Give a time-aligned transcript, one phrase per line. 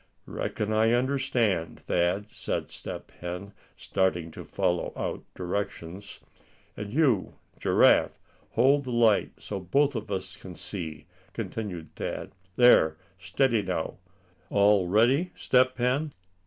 [0.25, 6.19] "Reckon I understand, Thad," said Step Hen, starting to follow out directions.
[6.75, 8.17] "And you, Giraffe,
[8.53, 12.31] hold the light so both of us can see," continued Thad.
[12.55, 13.99] "There, steady now.
[14.49, 15.33] All ready.
[15.35, 16.13] Step Hen?"